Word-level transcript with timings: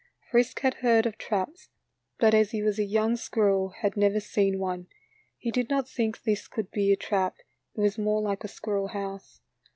Frisk 0.31 0.61
had 0.61 0.73
heard 0.81 1.05
of 1.05 1.15
traps, 1.19 1.69
but 2.17 2.33
as 2.33 2.49
he 2.49 2.63
was 2.63 2.79
a 2.79 2.83
young 2.83 3.15
squirrel 3.15 3.69
had 3.81 3.95
never 3.95 4.19
seen 4.19 4.57
one. 4.57 4.87
He 5.37 5.51
did 5.51 5.69
not 5.69 5.87
think 5.87 6.23
this 6.23 6.47
could 6.47 6.71
be 6.71 6.91
a 6.91 6.95
trap, 6.97 7.35
it 7.75 7.81
was 7.81 7.99
more 7.99 8.19
like 8.19 8.43
a 8.43 8.47
squirrel 8.47 8.87
house. 8.87 9.41